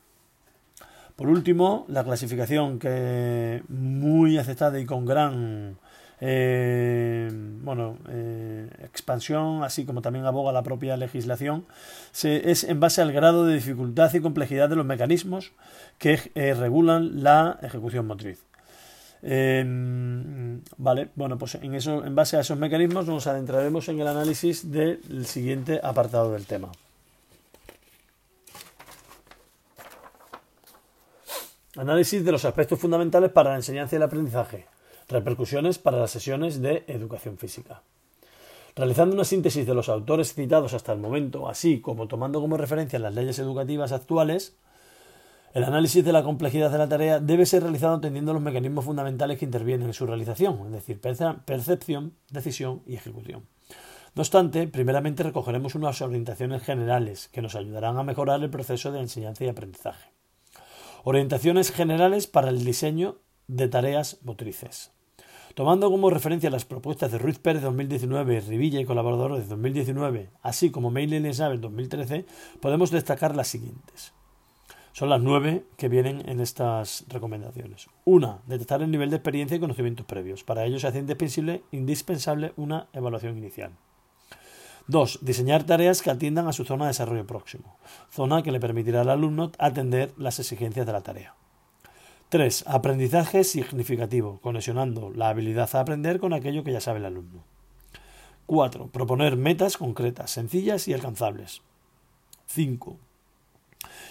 Por 1.16 1.30
último, 1.30 1.86
la 1.90 2.04
clasificación 2.04 2.80
que 2.80 3.62
muy 3.70 4.40
aceptada 4.40 4.80
y 4.80 4.86
con 4.86 5.06
gran 5.06 5.78
eh, 6.20 7.30
bueno, 7.32 7.98
eh, 8.10 8.70
expansión, 8.84 9.64
así 9.64 9.86
como 9.86 10.02
también 10.02 10.26
aboga 10.26 10.52
la 10.52 10.64
propia 10.64 10.98
legislación, 10.98 11.66
es 12.24 12.64
en 12.64 12.80
base 12.80 13.02
al 13.02 13.12
grado 13.12 13.46
de 13.46 13.56
dificultad 13.56 14.14
y 14.14 14.20
complejidad 14.20 14.70
de 14.70 14.76
los 14.76 14.86
mecanismos 14.86 15.52
que 16.00 16.20
eh, 16.34 16.54
regulan 16.56 17.24
la 17.24 17.60
ejecución 17.62 18.08
motriz. 18.08 18.44
Em, 19.22 20.62
vale, 20.78 21.10
bueno, 21.16 21.38
pues 21.38 21.56
en, 21.56 21.74
en 21.74 22.16
base 22.16 22.38
a 22.38 22.42
esos 22.42 22.58
mecanismos 22.58 23.08
nos 23.08 23.28
adentraremos 23.28 23.88
en 23.90 24.00
el 24.00 24.08
análisis 24.08 24.72
del 24.72 25.26
siguiente 25.26 25.80
apartado 25.84 26.32
del 26.34 26.46
tema. 26.46 26.72
Análisis 31.76 32.26
de 32.26 32.32
los 32.32 32.44
aspectos 32.44 32.80
fundamentales 32.80 33.32
para 33.32 33.52
la 33.52 33.58
enseñanza 33.58 33.96
y 33.96 33.98
el 33.98 34.04
aprendizaje. 34.04 34.66
Repercusiones 35.10 35.78
para 35.78 36.00
las 36.00 36.12
sesiones 36.12 36.62
de 36.62 36.84
educación 36.88 37.38
física. 37.38 37.82
Realizando 38.76 39.16
una 39.16 39.24
síntesis 39.24 39.66
de 39.66 39.74
los 39.74 39.88
autores 39.88 40.34
citados 40.34 40.74
hasta 40.74 40.92
el 40.92 41.00
momento, 41.00 41.48
así 41.48 41.80
como 41.80 42.10
tomando 42.10 42.42
como 42.42 42.58
referencia 42.58 43.00
las 43.00 43.16
leyes 43.16 43.40
educativas 43.40 43.94
actuales, 43.94 44.58
el 45.54 45.64
análisis 45.64 46.04
de 46.04 46.12
la 46.12 46.24
complejidad 46.24 46.72
de 46.72 46.78
la 46.78 46.90
tarea 46.90 47.22
debe 47.22 47.46
ser 47.46 47.64
realizado 47.64 47.96
atendiendo 47.96 48.34
los 48.34 48.42
mecanismos 48.42 48.84
fundamentales 48.84 49.40
que 49.40 49.46
intervienen 49.46 49.88
en 49.88 49.94
su 49.94 50.06
realización, 50.06 50.60
es 50.66 50.72
decir, 50.74 51.00
percepción, 51.00 52.14
decisión 52.30 52.84
y 52.86 52.96
ejecución. 52.96 53.48
No 54.14 54.22
obstante, 54.22 54.68
primeramente 54.68 55.24
recogeremos 55.24 55.74
unas 55.76 56.02
orientaciones 56.02 56.64
generales 56.64 57.30
que 57.30 57.42
nos 57.42 57.56
ayudarán 57.56 57.98
a 57.98 58.04
mejorar 58.04 58.44
el 58.44 58.50
proceso 58.50 58.92
de 58.92 59.00
enseñanza 59.00 59.46
y 59.46 59.48
aprendizaje. 59.48 60.10
Orientaciones 61.06 61.72
generales 61.72 62.28
para 62.28 62.50
el 62.50 62.66
diseño 62.66 63.20
de 63.48 63.70
tareas 63.70 64.18
motrices. 64.24 64.92
Tomando 65.58 65.90
como 65.90 66.12
referencia 66.12 66.52
las 66.52 66.66
propuestas 66.66 67.12
de 67.12 67.18
Ruiz 67.18 67.40
Pérez 67.40 67.64
2019, 67.64 68.42
Rivilla 68.42 68.80
y 68.80 68.86
colaboradores 68.86 69.40
de 69.40 69.50
2019, 69.50 70.30
así 70.44 70.70
como 70.70 70.92
Mail 70.92 71.16
y 71.16 71.20
2013, 71.20 72.28
podemos 72.62 72.92
destacar 72.92 73.36
las 73.36 73.48
siguientes. 73.48 74.14
Son 74.94 75.10
las 75.10 75.20
nueve 75.20 75.66
que 75.76 75.90
vienen 75.90 76.30
en 76.30 76.42
estas 76.42 77.06
recomendaciones. 77.08 77.88
Una, 78.06 78.38
detectar 78.46 78.84
el 78.84 78.92
nivel 78.92 79.10
de 79.10 79.16
experiencia 79.16 79.58
y 79.58 79.60
conocimientos 79.60 80.06
previos. 80.06 80.44
Para 80.44 80.64
ello 80.64 80.80
se 80.80 80.86
hace 80.86 81.04
indispensable 81.72 82.54
una 82.56 82.86
evaluación 82.94 83.36
inicial. 83.36 83.72
Dos, 84.86 85.18
diseñar 85.24 85.64
tareas 85.64 86.04
que 86.04 86.12
atiendan 86.12 86.48
a 86.48 86.54
su 86.54 86.66
zona 86.66 86.86
de 86.86 86.90
desarrollo 86.90 87.26
próximo, 87.26 87.78
zona 88.12 88.44
que 88.44 88.52
le 88.52 88.60
permitirá 88.60 89.02
al 89.02 89.10
alumno 89.10 89.52
atender 89.58 90.14
las 90.18 90.38
exigencias 90.38 90.86
de 90.86 90.94
la 90.94 91.02
tarea. 91.02 91.34
Tres, 92.30 92.64
aprendizaje 92.68 93.44
significativo, 93.44 94.40
conexionando 94.42 95.12
la 95.12 95.30
habilidad 95.30 95.70
a 95.74 95.80
aprender 95.80 96.20
con 96.20 96.34
aquello 96.34 96.64
que 96.64 96.74
ya 96.74 96.82
sabe 96.82 97.00
el 97.00 97.06
alumno. 97.06 97.44
Cuatro, 98.46 98.88
proponer 98.88 99.38
metas 99.38 99.78
concretas, 99.78 100.32
sencillas 100.32 100.88
y 100.88 100.94
alcanzables. 100.94 101.62
Cinco, 102.46 102.98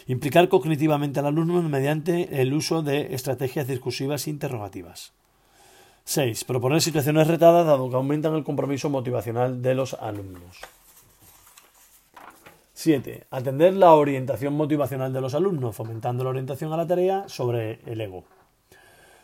Implicar 0.09 0.49
cognitivamente 0.49 1.19
al 1.19 1.27
alumno 1.27 1.61
mediante 1.63 2.41
el 2.41 2.55
uso 2.55 2.83
de 2.83 3.15
estrategias 3.15 3.67
discursivas 3.67 4.29
interrogativas. 4.29 5.13
6. 6.05 6.45
Proponer 6.45 6.81
situaciones 6.81 7.27
retadas 7.27 7.67
dado 7.67 7.91
que 7.91 7.97
aumentan 7.97 8.35
el 8.35 8.45
compromiso 8.45 8.89
motivacional 8.89 9.63
de 9.63 9.75
los 9.75 9.95
alumnos. 9.95 10.59
7. 12.77 13.27
Atender 13.31 13.73
la 13.73 13.95
orientación 13.95 14.53
motivacional 14.53 15.11
de 15.11 15.23
los 15.23 15.33
alumnos, 15.33 15.75
fomentando 15.75 16.25
la 16.25 16.29
orientación 16.29 16.75
a 16.75 16.77
la 16.77 16.87
tarea 16.87 17.27
sobre 17.27 17.81
el 17.87 18.03
ego. 18.03 18.25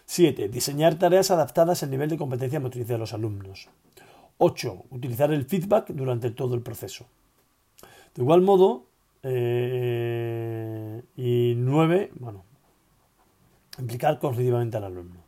7. 0.07 0.49
Diseñar 0.49 0.95
tareas 0.95 1.31
adaptadas 1.31 1.83
al 1.83 1.91
nivel 1.91 2.09
de 2.09 2.17
competencia 2.17 2.61
motriz 2.61 2.89
de 2.89 2.97
los 2.97 3.13
alumnos. 3.13 3.69
8. 4.39 4.85
Utilizar 4.89 5.31
el 5.35 5.45
feedback 5.45 5.89
durante 5.89 6.31
todo 6.31 6.55
el 6.55 6.63
proceso. 6.63 7.05
De 8.15 8.23
igual 8.23 8.41
modo, 8.41 8.87
eh, 9.23 11.03
y 11.19 11.53
nueve, 11.55 12.11
bueno, 12.15 12.45
implicar 13.79 14.19
cognitivamente 14.19 14.79
al 14.79 14.85
alumno. 14.85 15.22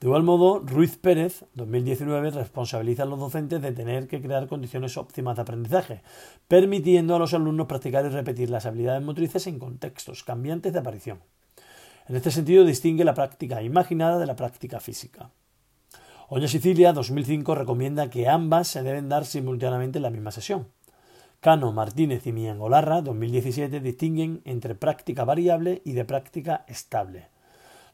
De 0.00 0.08
igual 0.08 0.24
modo, 0.24 0.60
Ruiz 0.60 0.98
Pérez, 0.98 1.46
2019, 1.54 2.30
responsabiliza 2.30 3.04
a 3.04 3.06
los 3.06 3.18
docentes 3.18 3.62
de 3.62 3.72
tener 3.72 4.06
que 4.08 4.20
crear 4.20 4.46
condiciones 4.46 4.98
óptimas 4.98 5.36
de 5.36 5.42
aprendizaje, 5.42 6.02
permitiendo 6.48 7.16
a 7.16 7.18
los 7.18 7.32
alumnos 7.32 7.66
practicar 7.66 8.04
y 8.04 8.10
repetir 8.10 8.50
las 8.50 8.66
habilidades 8.66 9.02
motrices 9.02 9.46
en 9.46 9.58
contextos 9.58 10.22
cambiantes 10.22 10.74
de 10.74 10.78
aparición. 10.78 11.20
En 12.08 12.16
este 12.16 12.30
sentido, 12.30 12.64
distingue 12.64 13.04
la 13.04 13.14
práctica 13.14 13.62
imaginada 13.62 14.18
de 14.18 14.26
la 14.26 14.36
práctica 14.36 14.80
física. 14.80 15.30
Oña 16.28 16.46
Sicilia, 16.46 16.92
2005, 16.92 17.54
recomienda 17.54 18.10
que 18.10 18.28
ambas 18.28 18.68
se 18.68 18.82
deben 18.82 19.08
dar 19.08 19.24
simultáneamente 19.24 19.98
en 19.98 20.02
la 20.02 20.10
misma 20.10 20.30
sesión. 20.30 20.68
Cano, 21.40 21.72
Martínez 21.72 22.26
y 22.26 22.32
Miangolarra, 22.32 23.00
2017, 23.00 23.80
distinguen 23.80 24.42
entre 24.44 24.74
práctica 24.74 25.24
variable 25.24 25.80
y 25.86 25.92
de 25.92 26.04
práctica 26.04 26.66
estable. 26.68 27.28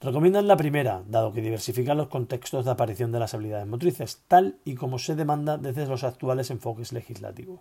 Recomiendan 0.03 0.49
la 0.49 0.57
primera, 0.57 1.05
dado 1.07 1.33
que 1.33 1.41
diversifican 1.41 1.97
los 1.97 2.09
contextos 2.09 2.65
de 2.65 2.73
aparición 2.73 3.13
de 3.13 3.21
las 3.21 3.35
habilidades 3.35 3.69
motrices, 3.69 4.21
tal 4.27 4.57
y 4.65 4.75
como 4.75 4.99
se 4.99 5.15
demanda 5.15 5.59
desde 5.59 5.87
los 5.87 6.03
actuales 6.03 6.51
enfoques 6.51 6.93
legislativos. 6.93 7.61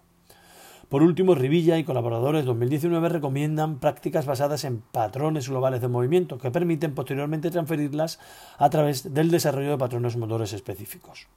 Por 0.90 1.04
último, 1.04 1.36
Rivilla 1.36 1.78
y 1.78 1.84
colaboradores 1.84 2.44
2019 2.46 3.10
recomiendan 3.10 3.78
prácticas 3.78 4.26
basadas 4.26 4.64
en 4.64 4.82
patrones 4.82 5.50
globales 5.50 5.82
de 5.82 5.88
movimiento 5.88 6.40
que 6.40 6.50
permiten 6.50 6.96
posteriormente 6.96 7.52
transferirlas 7.52 8.20
a 8.58 8.72
través 8.72 9.14
del 9.14 9.30
desarrollo 9.30 9.70
de 9.70 9.78
patrones 9.78 10.18
motores 10.18 10.52
específicos. 10.52 11.28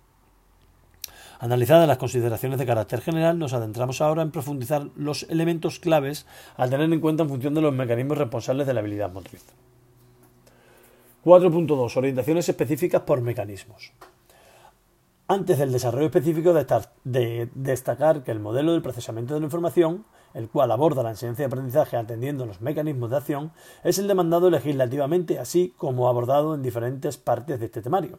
Analizadas 1.38 1.86
las 1.86 1.98
consideraciones 1.98 2.58
de 2.58 2.64
carácter 2.64 3.02
general, 3.02 3.38
nos 3.38 3.52
adentramos 3.52 4.00
ahora 4.00 4.22
en 4.22 4.30
profundizar 4.30 4.88
los 4.96 5.24
elementos 5.24 5.78
claves 5.80 6.24
a 6.56 6.66
tener 6.66 6.90
en 6.90 7.00
cuenta 7.00 7.24
en 7.24 7.28
función 7.28 7.52
de 7.52 7.60
los 7.60 7.74
mecanismos 7.74 8.16
responsables 8.16 8.66
de 8.66 8.72
la 8.72 8.80
habilidad 8.80 9.12
motriz. 9.12 9.44
4.2. 11.24 11.96
Orientaciones 11.96 12.48
específicas 12.48 13.02
por 13.02 13.20
mecanismos. 13.20 13.92
Antes 15.26 15.58
del 15.58 15.72
desarrollo 15.72 16.06
específico 16.06 16.52
de, 16.52 17.48
destacar 17.54 18.24
que 18.24 18.30
el 18.30 18.40
modelo 18.40 18.72
del 18.72 18.82
procesamiento 18.82 19.32
de 19.32 19.40
la 19.40 19.46
información, 19.46 20.04
el 20.34 20.50
cual 20.50 20.70
aborda 20.70 21.02
la 21.02 21.10
enseñanza 21.10 21.42
y 21.42 21.46
aprendizaje 21.46 21.96
atendiendo 21.96 22.44
los 22.44 22.60
mecanismos 22.60 23.10
de 23.10 23.16
acción, 23.16 23.52
es 23.84 23.98
el 23.98 24.06
demandado 24.06 24.50
legislativamente, 24.50 25.38
así 25.38 25.72
como 25.78 26.08
abordado 26.08 26.54
en 26.54 26.62
diferentes 26.62 27.16
partes 27.16 27.58
de 27.58 27.66
este 27.66 27.80
temario. 27.80 28.18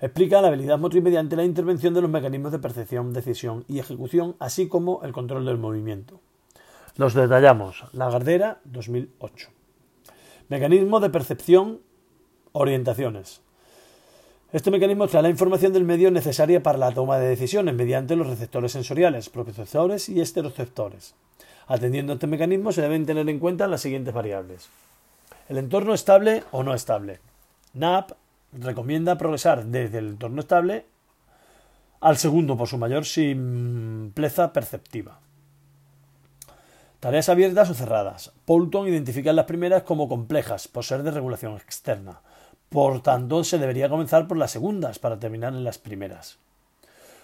Explica 0.00 0.40
la 0.40 0.48
habilidad 0.48 0.78
motriz 0.78 1.02
mediante 1.02 1.36
la 1.36 1.44
intervención 1.44 1.92
de 1.92 2.00
los 2.00 2.10
mecanismos 2.10 2.52
de 2.52 2.58
percepción, 2.58 3.12
decisión 3.12 3.64
y 3.68 3.78
ejecución, 3.78 4.34
así 4.38 4.66
como 4.66 5.02
el 5.02 5.12
control 5.12 5.44
del 5.44 5.58
movimiento. 5.58 6.20
Los 6.96 7.12
detallamos. 7.12 7.84
La 7.92 8.08
Gardera 8.08 8.60
2008. 8.64 9.50
Mecanismo 10.48 11.00
de 11.00 11.10
percepción, 11.10 11.80
orientaciones. 12.54 13.40
Este 14.52 14.70
mecanismo 14.70 15.08
trae 15.08 15.22
la 15.22 15.28
información 15.28 15.72
del 15.72 15.82
medio 15.82 16.12
necesaria 16.12 16.62
para 16.62 16.78
la 16.78 16.92
toma 16.92 17.18
de 17.18 17.26
decisiones 17.26 17.74
mediante 17.74 18.14
los 18.14 18.28
receptores 18.28 18.70
sensoriales, 18.70 19.28
propioceptores 19.28 20.08
y 20.08 20.20
esteroceptores. 20.20 21.14
Atendiendo 21.66 22.12
a 22.12 22.14
este 22.14 22.28
mecanismo 22.28 22.70
se 22.70 22.82
deben 22.82 23.06
tener 23.06 23.28
en 23.28 23.40
cuenta 23.40 23.66
las 23.66 23.80
siguientes 23.80 24.14
variables. 24.14 24.68
El 25.48 25.58
entorno 25.58 25.94
estable 25.94 26.44
o 26.52 26.62
no 26.62 26.74
estable. 26.74 27.18
NAP, 27.72 28.12
recomienda 28.52 29.18
progresar 29.18 29.64
desde 29.64 29.98
el 29.98 30.10
entorno 30.10 30.40
estable 30.40 30.86
al 32.00 32.16
segundo 32.18 32.56
por 32.56 32.68
su 32.68 32.78
mayor 32.78 33.04
simpleza 33.04 34.52
perceptiva. 34.52 35.18
Tareas 37.00 37.28
abiertas 37.28 37.68
o 37.70 37.74
cerradas. 37.74 38.32
Poulton 38.44 38.86
identifica 38.86 39.32
las 39.32 39.46
primeras 39.46 39.82
como 39.82 40.08
complejas 40.08 40.68
por 40.68 40.84
ser 40.84 41.02
de 41.02 41.10
regulación 41.10 41.56
externa. 41.56 42.20
Por 42.74 43.02
tanto, 43.02 43.44
se 43.44 43.58
debería 43.58 43.88
comenzar 43.88 44.26
por 44.26 44.36
las 44.36 44.50
segundas 44.50 44.98
para 44.98 45.20
terminar 45.20 45.52
en 45.52 45.62
las 45.62 45.78
primeras. 45.78 46.38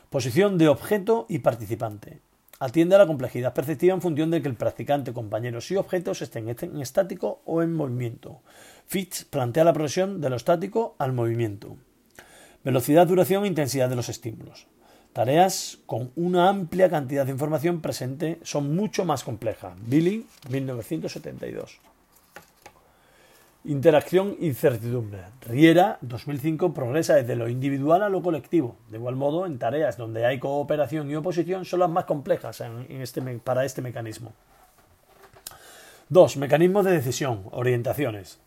Posición 0.08 0.58
de 0.58 0.68
objeto 0.68 1.26
y 1.28 1.40
participante. 1.40 2.20
Atiende 2.60 2.94
a 2.94 2.98
la 2.98 3.08
complejidad 3.08 3.52
perceptiva 3.52 3.92
en 3.92 4.00
función 4.00 4.30
de 4.30 4.42
que 4.42 4.46
el 4.46 4.54
practicante, 4.54 5.12
compañeros 5.12 5.68
y 5.72 5.76
objetos 5.76 6.22
estén 6.22 6.48
en 6.48 6.80
estático 6.80 7.42
o 7.46 7.62
en 7.62 7.74
movimiento. 7.74 8.42
Fitch 8.86 9.24
plantea 9.24 9.64
la 9.64 9.72
progresión 9.72 10.20
de 10.20 10.30
lo 10.30 10.36
estático 10.36 10.94
al 10.98 11.14
movimiento. 11.14 11.76
Velocidad, 12.62 13.08
duración 13.08 13.42
e 13.42 13.48
intensidad 13.48 13.88
de 13.88 13.96
los 13.96 14.08
estímulos. 14.08 14.68
Tareas 15.12 15.78
con 15.84 16.12
una 16.14 16.48
amplia 16.48 16.88
cantidad 16.88 17.26
de 17.26 17.32
información 17.32 17.80
presente 17.80 18.38
son 18.44 18.76
mucho 18.76 19.04
más 19.04 19.24
complejas. 19.24 19.76
Billy, 19.84 20.28
1972. 20.48 21.89
Interacción 23.70 24.34
y 24.40 24.52
certidumbre. 24.54 25.20
Riera, 25.42 25.98
2005, 26.00 26.74
progresa 26.74 27.14
desde 27.14 27.36
lo 27.36 27.48
individual 27.48 28.02
a 28.02 28.08
lo 28.08 28.20
colectivo. 28.20 28.74
De 28.88 28.98
igual 28.98 29.14
modo, 29.14 29.46
en 29.46 29.60
tareas 29.60 29.96
donde 29.96 30.26
hay 30.26 30.40
cooperación 30.40 31.08
y 31.08 31.14
oposición 31.14 31.64
son 31.64 31.78
las 31.78 31.88
más 31.88 32.04
complejas 32.04 32.64
este 32.88 33.22
para 33.38 33.64
este 33.64 33.80
mecanismo. 33.80 34.32
2. 36.08 36.38
Mecanismos 36.38 36.84
de 36.84 36.90
decisión, 36.90 37.44
orientaciones. 37.52 38.40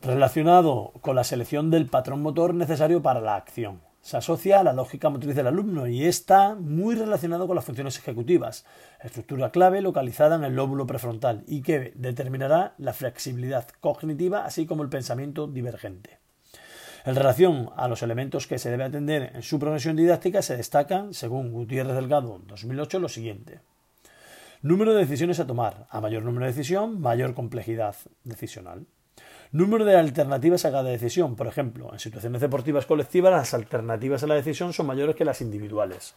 Relacionado 0.00 0.92
con 1.02 1.16
la 1.16 1.24
selección 1.24 1.70
del 1.70 1.84
patrón 1.84 2.22
motor 2.22 2.54
necesario 2.54 3.02
para 3.02 3.20
la 3.20 3.36
acción 3.36 3.85
se 4.06 4.16
asocia 4.16 4.60
a 4.60 4.62
la 4.62 4.72
lógica 4.72 5.10
motriz 5.10 5.34
del 5.34 5.48
alumno 5.48 5.88
y 5.88 6.04
está 6.04 6.54
muy 6.54 6.94
relacionado 6.94 7.48
con 7.48 7.56
las 7.56 7.64
funciones 7.64 7.98
ejecutivas, 7.98 8.64
estructura 9.02 9.50
clave 9.50 9.82
localizada 9.82 10.36
en 10.36 10.44
el 10.44 10.54
lóbulo 10.54 10.86
prefrontal 10.86 11.42
y 11.48 11.60
que 11.62 11.92
determinará 11.96 12.74
la 12.78 12.92
flexibilidad 12.92 13.66
cognitiva 13.80 14.44
así 14.44 14.64
como 14.64 14.84
el 14.84 14.90
pensamiento 14.90 15.48
divergente. 15.48 16.20
En 17.04 17.16
relación 17.16 17.70
a 17.74 17.88
los 17.88 18.00
elementos 18.04 18.46
que 18.46 18.60
se 18.60 18.70
debe 18.70 18.84
atender 18.84 19.32
en 19.34 19.42
su 19.42 19.58
progresión 19.58 19.96
didáctica, 19.96 20.40
se 20.40 20.56
destacan, 20.56 21.12
según 21.12 21.50
Gutiérrez 21.50 21.96
Delgado 21.96 22.40
2008, 22.46 23.00
lo 23.00 23.08
siguiente. 23.08 23.58
Número 24.62 24.94
de 24.94 25.00
decisiones 25.00 25.40
a 25.40 25.48
tomar. 25.48 25.88
A 25.90 26.00
mayor 26.00 26.22
número 26.22 26.46
de 26.46 26.52
decisión, 26.52 27.00
mayor 27.00 27.34
complejidad 27.34 27.96
decisional. 28.22 28.86
Número 29.52 29.84
de 29.84 29.96
alternativas 29.96 30.64
a 30.64 30.70
cada 30.70 30.90
decisión. 30.90 31.36
Por 31.36 31.46
ejemplo, 31.46 31.92
en 31.92 31.98
situaciones 31.98 32.40
deportivas 32.40 32.86
colectivas, 32.86 33.32
las 33.32 33.54
alternativas 33.54 34.22
a 34.22 34.26
la 34.26 34.34
decisión 34.34 34.72
son 34.72 34.86
mayores 34.86 35.16
que 35.16 35.24
las 35.24 35.40
individuales. 35.40 36.14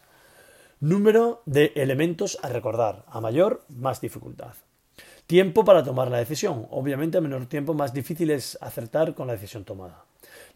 Número 0.80 1.42
de 1.46 1.74
elementos 1.76 2.40
a 2.42 2.50
recordar. 2.50 3.04
A 3.08 3.22
mayor, 3.22 3.64
más 3.70 4.02
dificultad. 4.02 4.54
Tiempo 5.28 5.64
para 5.64 5.84
tomar 5.84 6.10
la 6.10 6.18
decisión. 6.18 6.68
Obviamente, 6.72 7.18
a 7.18 7.22
menor 7.22 7.46
tiempo, 7.46 7.74
más 7.74 7.94
difícil 7.94 8.32
es 8.32 8.58
acertar 8.62 9.14
con 9.14 9.28
la 9.28 9.34
decisión 9.34 9.64
tomada. 9.64 10.06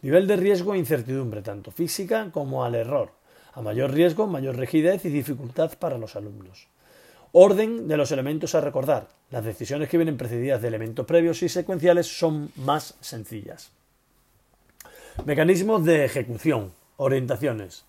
Nivel 0.02 0.26
de 0.26 0.36
riesgo 0.36 0.74
e 0.74 0.78
incertidumbre, 0.78 1.42
tanto 1.42 1.70
física 1.70 2.30
como 2.32 2.64
al 2.64 2.74
error. 2.74 3.12
A 3.52 3.62
mayor 3.62 3.92
riesgo, 3.92 4.26
mayor 4.26 4.56
rigidez 4.56 5.04
y 5.04 5.10
dificultad 5.10 5.72
para 5.78 5.96
los 5.96 6.16
alumnos. 6.16 6.66
Orden 7.36 7.88
de 7.88 7.96
los 7.96 8.12
elementos 8.12 8.54
a 8.54 8.60
recordar. 8.60 9.08
Las 9.32 9.44
decisiones 9.44 9.88
que 9.88 9.96
vienen 9.96 10.16
precedidas 10.16 10.62
de 10.62 10.68
elementos 10.68 11.04
previos 11.04 11.42
y 11.42 11.48
secuenciales 11.48 12.06
son 12.06 12.52
más 12.54 12.94
sencillas. 13.00 13.72
Mecanismos 15.24 15.84
de 15.84 16.04
ejecución. 16.04 16.72
Orientaciones. 16.96 17.86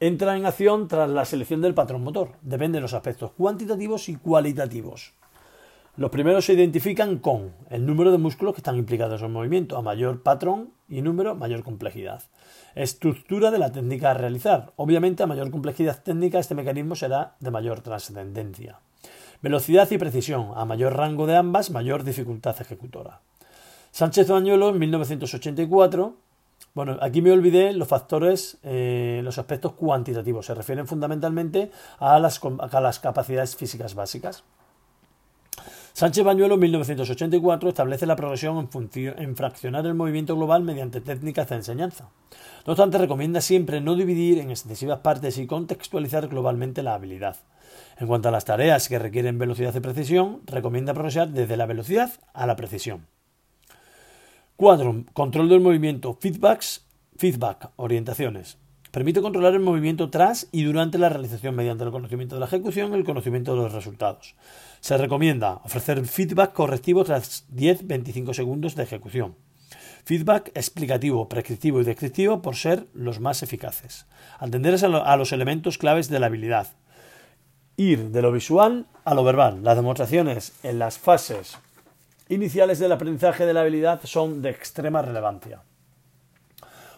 Entra 0.00 0.34
en 0.34 0.46
acción 0.46 0.88
tras 0.88 1.10
la 1.10 1.26
selección 1.26 1.60
del 1.60 1.74
patrón 1.74 2.04
motor. 2.04 2.30
Depende 2.40 2.78
de 2.78 2.80
los 2.80 2.94
aspectos 2.94 3.32
cuantitativos 3.32 4.08
y 4.08 4.16
cualitativos. 4.16 5.12
Los 5.96 6.10
primeros 6.10 6.46
se 6.46 6.54
identifican 6.54 7.18
con 7.18 7.52
el 7.70 7.86
número 7.86 8.10
de 8.10 8.18
músculos 8.18 8.54
que 8.54 8.58
están 8.58 8.76
implicados 8.76 9.20
en 9.20 9.26
el 9.26 9.32
movimiento. 9.32 9.76
A 9.76 9.82
mayor 9.82 10.24
patrón 10.24 10.70
y 10.88 11.02
número, 11.02 11.36
mayor 11.36 11.62
complejidad. 11.62 12.24
Estructura 12.74 13.52
de 13.52 13.58
la 13.58 13.70
técnica 13.70 14.10
a 14.10 14.14
realizar. 14.14 14.72
Obviamente, 14.74 15.22
a 15.22 15.28
mayor 15.28 15.52
complejidad 15.52 16.02
técnica, 16.02 16.40
este 16.40 16.56
mecanismo 16.56 16.96
será 16.96 17.36
de 17.38 17.52
mayor 17.52 17.80
trascendencia. 17.80 18.80
Velocidad 19.40 19.88
y 19.92 19.98
precisión. 19.98 20.50
A 20.56 20.64
mayor 20.64 20.96
rango 20.96 21.28
de 21.28 21.36
ambas, 21.36 21.70
mayor 21.70 22.02
dificultad 22.02 22.56
ejecutora. 22.60 23.20
Sánchez 23.92 24.28
Bañuelo, 24.28 24.70
en 24.70 24.80
1984. 24.80 26.16
Bueno, 26.74 26.98
aquí 27.02 27.22
me 27.22 27.30
olvidé 27.30 27.72
los 27.72 27.86
factores, 27.86 28.58
eh, 28.64 29.20
los 29.22 29.38
aspectos 29.38 29.74
cuantitativos. 29.74 30.46
Se 30.46 30.54
refieren 30.54 30.88
fundamentalmente 30.88 31.70
a 32.00 32.18
las 32.18 32.98
capacidades 32.98 33.54
físicas 33.54 33.94
básicas. 33.94 34.42
Sánchez 35.96 36.24
Bañuelo 36.24 36.54
en 36.54 36.60
1984 36.60 37.68
establece 37.68 38.04
la 38.04 38.16
progresión 38.16 38.68
en, 38.74 39.14
en, 39.16 39.36
fraccionar 39.36 39.86
el 39.86 39.94
movimiento 39.94 40.34
global 40.34 40.64
mediante 40.64 41.00
técnicas 41.00 41.48
de 41.48 41.54
enseñanza. 41.54 42.08
No 42.66 42.72
obstante, 42.72 42.98
recomienda 42.98 43.40
siempre 43.40 43.80
no 43.80 43.94
dividir 43.94 44.40
en 44.40 44.50
excesivas 44.50 44.98
partes 44.98 45.38
y 45.38 45.46
contextualizar 45.46 46.26
globalmente 46.26 46.82
la 46.82 46.94
habilidad. 46.94 47.36
En 47.96 48.08
cuanto 48.08 48.28
a 48.28 48.32
las 48.32 48.44
tareas 48.44 48.88
que 48.88 48.98
requieren 48.98 49.38
velocidad 49.38 49.72
y 49.72 49.78
precisión, 49.78 50.40
recomienda 50.46 50.94
progresar 50.94 51.28
desde 51.28 51.56
la 51.56 51.66
velocidad 51.66 52.10
a 52.32 52.44
la 52.48 52.56
precisión. 52.56 53.06
4. 54.56 55.04
Control 55.12 55.48
del 55.48 55.60
movimiento. 55.60 56.18
Feedbacks. 56.20 56.84
Feedback. 57.16 57.70
Orientaciones. 57.76 58.58
Permite 58.94 59.20
controlar 59.20 59.54
el 59.54 59.60
movimiento 59.60 60.08
tras 60.08 60.46
y 60.52 60.62
durante 60.62 60.98
la 60.98 61.08
realización 61.08 61.56
mediante 61.56 61.82
el 61.82 61.90
conocimiento 61.90 62.36
de 62.36 62.40
la 62.40 62.46
ejecución 62.46 62.92
y 62.92 62.94
el 62.94 63.02
conocimiento 63.02 63.52
de 63.52 63.62
los 63.62 63.72
resultados. 63.72 64.36
Se 64.78 64.96
recomienda 64.96 65.60
ofrecer 65.64 66.06
feedback 66.06 66.52
correctivo 66.52 67.02
tras 67.02 67.44
10-25 67.52 68.32
segundos 68.34 68.76
de 68.76 68.84
ejecución. 68.84 69.34
Feedback 70.04 70.52
explicativo, 70.54 71.28
prescriptivo 71.28 71.80
y 71.80 71.84
descriptivo 71.84 72.40
por 72.40 72.54
ser 72.54 72.86
los 72.94 73.18
más 73.18 73.42
eficaces. 73.42 74.06
Atender 74.38 74.76
a 74.84 75.16
los 75.16 75.32
elementos 75.32 75.76
claves 75.76 76.08
de 76.08 76.20
la 76.20 76.26
habilidad. 76.26 76.68
Ir 77.76 78.10
de 78.10 78.22
lo 78.22 78.30
visual 78.30 78.86
a 79.04 79.14
lo 79.14 79.24
verbal. 79.24 79.64
Las 79.64 79.74
demostraciones 79.74 80.52
en 80.62 80.78
las 80.78 80.98
fases 81.00 81.58
iniciales 82.28 82.78
del 82.78 82.92
aprendizaje 82.92 83.44
de 83.44 83.54
la 83.54 83.62
habilidad 83.62 84.02
son 84.04 84.40
de 84.40 84.50
extrema 84.50 85.02
relevancia. 85.02 85.62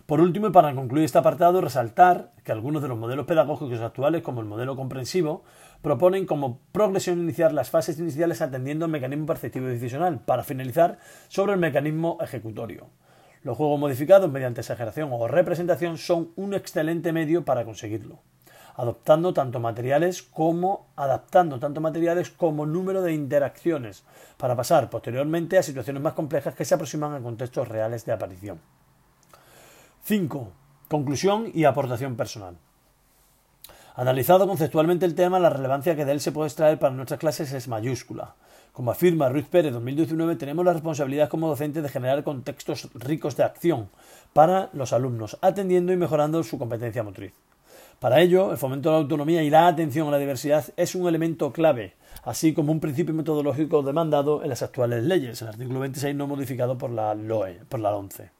Por 0.06 0.20
último, 0.20 0.46
y 0.46 0.50
para 0.52 0.72
concluir 0.72 1.04
este 1.04 1.18
apartado, 1.18 1.60
resaltar 1.60 2.30
que 2.44 2.52
algunos 2.52 2.80
de 2.80 2.86
los 2.86 2.96
modelos 2.96 3.26
pedagógicos 3.26 3.80
actuales, 3.80 4.22
como 4.22 4.40
el 4.40 4.46
modelo 4.46 4.76
comprensivo, 4.76 5.42
proponen 5.82 6.26
como 6.26 6.60
progresión 6.70 7.18
iniciar 7.18 7.52
las 7.52 7.70
fases 7.70 7.98
iniciales 7.98 8.40
atendiendo 8.40 8.84
al 8.84 8.92
mecanismo 8.92 9.26
perceptivo 9.26 9.66
y 9.66 9.72
decisional, 9.72 10.20
para 10.20 10.44
finalizar 10.44 10.98
sobre 11.26 11.54
el 11.54 11.58
mecanismo 11.58 12.18
ejecutorio. 12.20 12.86
Los 13.42 13.56
juegos 13.56 13.80
modificados 13.80 14.30
mediante 14.30 14.60
exageración 14.60 15.08
o 15.12 15.26
representación 15.26 15.98
son 15.98 16.30
un 16.36 16.54
excelente 16.54 17.12
medio 17.12 17.44
para 17.44 17.64
conseguirlo, 17.64 18.20
adoptando 18.76 19.34
tanto 19.34 19.58
materiales 19.58 20.22
como 20.22 20.86
adaptando 20.94 21.58
tanto 21.58 21.80
materiales 21.80 22.30
como 22.30 22.64
número 22.64 23.02
de 23.02 23.12
interacciones 23.12 24.04
para 24.36 24.54
pasar 24.54 24.88
posteriormente 24.88 25.58
a 25.58 25.64
situaciones 25.64 26.00
más 26.00 26.12
complejas 26.12 26.54
que 26.54 26.64
se 26.64 26.74
aproximan 26.74 27.12
a 27.12 27.20
contextos 27.20 27.66
reales 27.66 28.06
de 28.06 28.12
aparición. 28.12 28.60
5. 30.06 30.52
Conclusión 30.86 31.50
y 31.52 31.64
aportación 31.64 32.14
personal. 32.14 32.56
Analizado 33.96 34.46
conceptualmente 34.46 35.04
el 35.04 35.16
tema, 35.16 35.40
la 35.40 35.50
relevancia 35.50 35.96
que 35.96 36.04
de 36.04 36.12
él 36.12 36.20
se 36.20 36.30
puede 36.30 36.46
extraer 36.46 36.78
para 36.78 36.94
nuestras 36.94 37.18
clases 37.18 37.52
es 37.52 37.66
mayúscula. 37.66 38.36
Como 38.72 38.92
afirma 38.92 39.28
Ruiz 39.28 39.48
Pérez 39.48 39.72
2019, 39.72 40.36
tenemos 40.36 40.64
la 40.64 40.74
responsabilidad 40.74 41.28
como 41.28 41.48
docentes 41.48 41.82
de 41.82 41.88
generar 41.88 42.22
contextos 42.22 42.88
ricos 42.94 43.36
de 43.36 43.42
acción 43.42 43.88
para 44.32 44.70
los 44.74 44.92
alumnos, 44.92 45.38
atendiendo 45.40 45.92
y 45.92 45.96
mejorando 45.96 46.40
su 46.44 46.56
competencia 46.56 47.02
motriz. 47.02 47.32
Para 47.98 48.20
ello, 48.20 48.52
el 48.52 48.58
fomento 48.58 48.90
de 48.90 48.92
la 48.92 49.00
autonomía 49.00 49.42
y 49.42 49.50
la 49.50 49.66
atención 49.66 50.06
a 50.06 50.12
la 50.12 50.18
diversidad 50.18 50.66
es 50.76 50.94
un 50.94 51.08
elemento 51.08 51.52
clave, 51.52 51.94
así 52.22 52.54
como 52.54 52.70
un 52.70 52.78
principio 52.78 53.12
metodológico 53.12 53.82
demandado 53.82 54.44
en 54.44 54.50
las 54.50 54.62
actuales 54.62 55.02
leyes, 55.02 55.42
el 55.42 55.48
artículo 55.48 55.80
26 55.80 56.14
no 56.14 56.28
modificado 56.28 56.78
por 56.78 56.90
la 56.90 57.12
LOE, 57.12 57.58
por 57.68 57.80
la 57.80 57.96
11. 57.96 58.35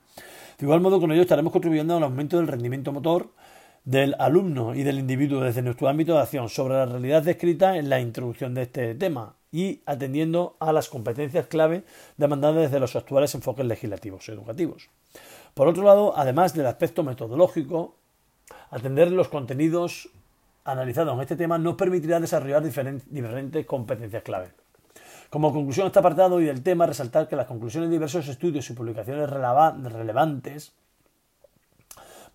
De 0.59 0.64
igual 0.64 0.81
modo, 0.81 1.01
con 1.01 1.12
ello 1.12 1.23
estaremos 1.23 1.53
contribuyendo 1.53 1.97
al 1.97 2.03
aumento 2.03 2.38
del 2.38 2.47
rendimiento 2.47 2.92
motor 2.92 3.31
del 3.85 4.16
alumno 4.19 4.75
y 4.75 4.83
del 4.83 4.99
individuo 4.99 5.42
desde 5.42 5.62
nuestro 5.62 5.88
ámbito 5.88 6.14
de 6.14 6.21
acción 6.21 6.49
sobre 6.49 6.75
la 6.75 6.87
realidad 6.87 7.23
descrita 7.23 7.77
en 7.77 7.88
la 7.88 8.01
introducción 8.01 8.53
de 8.55 8.62
este 8.62 8.95
tema 8.95 9.37
y 9.53 9.83
atendiendo 9.87 10.57
a 10.59 10.73
las 10.73 10.88
competencias 10.88 11.47
clave 11.47 11.85
demandadas 12.16 12.62
desde 12.62 12.81
los 12.81 12.97
actuales 12.97 13.35
enfoques 13.35 13.64
legislativos 13.64 14.29
educativos. 14.29 14.90
Por 15.55 15.69
otro 15.69 15.85
lado, 15.85 16.14
además 16.16 16.53
del 16.53 16.66
aspecto 16.66 17.05
metodológico, 17.05 17.95
atender 18.71 19.12
los 19.12 19.29
contenidos 19.29 20.09
analizados 20.64 21.14
en 21.14 21.21
este 21.21 21.37
tema 21.37 21.59
nos 21.59 21.77
permitirá 21.77 22.19
desarrollar 22.19 22.62
diferentes 22.62 23.66
competencias 23.66 24.23
clave. 24.23 24.49
Como 25.31 25.53
conclusión 25.53 25.85
de 25.85 25.89
este 25.89 25.99
apartado 25.99 26.41
y 26.41 26.45
del 26.45 26.62
tema, 26.62 26.87
resaltar 26.87 27.29
que 27.29 27.37
las 27.37 27.47
conclusiones 27.47 27.91
de 27.91 27.97
diversos 27.97 28.29
estudios 28.29 28.69
y 28.71 28.75
publicaciones 28.75 29.29
relevantes 29.29 30.73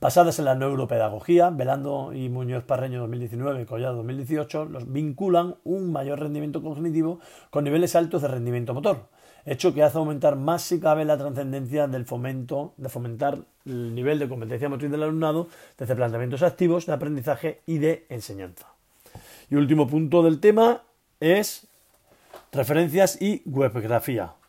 basadas 0.01 0.39
en 0.39 0.45
la 0.45 0.55
neuropedagogía, 0.55 1.51
Velando 1.51 2.11
y 2.11 2.27
Muñoz 2.27 2.63
Parreño 2.63 3.01
2019 3.01 3.61
y 3.61 3.65
Collado 3.65 3.97
2018, 3.97 4.65
los 4.65 4.91
vinculan 4.91 5.55
un 5.63 5.91
mayor 5.91 6.19
rendimiento 6.19 6.63
cognitivo 6.63 7.19
con 7.51 7.63
niveles 7.63 7.95
altos 7.95 8.23
de 8.23 8.27
rendimiento 8.27 8.73
motor, 8.73 9.09
hecho 9.45 9.75
que 9.75 9.83
hace 9.83 9.99
aumentar 9.99 10.35
más 10.35 10.63
si 10.63 10.79
cabe 10.79 11.05
la 11.05 11.19
trascendencia 11.19 11.87
del 11.87 12.05
fomento, 12.05 12.73
de 12.77 12.89
fomentar 12.89 13.39
el 13.65 13.93
nivel 13.93 14.17
de 14.17 14.27
competencia 14.27 14.69
motriz 14.69 14.89
del 14.89 15.03
alumnado 15.03 15.47
desde 15.77 15.95
planteamientos 15.95 16.41
activos 16.41 16.87
de 16.87 16.93
aprendizaje 16.93 17.61
y 17.67 17.77
de 17.77 18.07
enseñanza. 18.09 18.73
Y 19.51 19.55
último 19.55 19.87
punto 19.87 20.23
del 20.23 20.39
tema 20.39 20.81
es 21.19 21.67
Referencias 22.53 23.21
y 23.21 23.43
webgrafía. 23.45 24.40